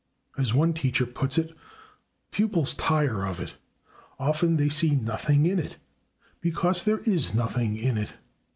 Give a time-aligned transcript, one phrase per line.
[0.35, 1.55] As one teacher puts it,
[2.31, 3.55] "pupils tire of it;
[4.17, 5.77] often they see nothing in it,
[6.41, 8.13] because there /is/ nothing in it."